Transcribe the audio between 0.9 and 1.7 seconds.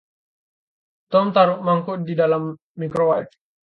Tom, taruh